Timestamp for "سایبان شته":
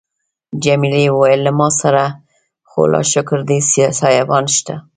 4.01-4.75